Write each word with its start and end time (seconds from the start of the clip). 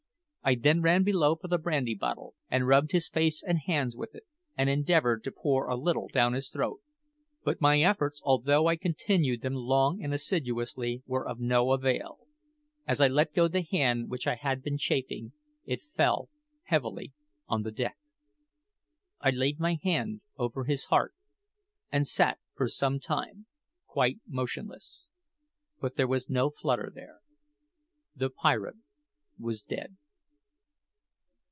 I 0.43 0.55
then 0.55 0.81
ran 0.81 1.03
below 1.03 1.35
for 1.35 1.47
the 1.47 1.59
brandy 1.59 1.93
bottle, 1.93 2.33
and 2.49 2.65
rubbed 2.67 2.93
his 2.93 3.09
face 3.09 3.43
and 3.43 3.59
hands 3.59 3.95
with 3.95 4.15
it, 4.15 4.23
and 4.57 4.71
endeavoured 4.71 5.23
to 5.25 5.31
pour 5.31 5.67
a 5.67 5.75
little 5.75 6.07
down 6.07 6.33
his 6.33 6.49
throat. 6.49 6.81
But 7.43 7.61
my 7.61 7.79
efforts, 7.81 8.19
although 8.25 8.65
I 8.65 8.75
continued 8.75 9.41
them 9.43 9.53
long 9.53 10.01
and 10.03 10.15
assiduously, 10.15 11.03
were 11.05 11.27
of 11.27 11.39
no 11.39 11.73
avail; 11.73 12.21
as 12.87 12.99
I 13.01 13.07
let 13.07 13.35
go 13.35 13.47
the 13.47 13.61
hand 13.61 14.09
which 14.09 14.25
I 14.25 14.33
had 14.33 14.63
been 14.63 14.79
chafing, 14.79 15.33
it 15.67 15.83
fell 15.83 16.27
heavily 16.63 17.13
on 17.47 17.61
the 17.61 17.71
deck. 17.71 17.97
I 19.19 19.29
laid 19.29 19.59
my 19.59 19.77
hand 19.83 20.21
over 20.39 20.63
his 20.63 20.85
heart, 20.85 21.13
and 21.91 22.07
sat 22.07 22.39
for 22.55 22.67
some 22.67 22.99
time 22.99 23.45
quite 23.85 24.17
motionless; 24.25 25.07
but 25.79 25.97
there 25.97 26.07
was 26.07 26.31
no 26.31 26.49
flutter 26.49 26.91
there 26.91 27.19
the 28.15 28.31
pirate 28.31 28.77
was 29.37 29.61
dead! 29.61 29.97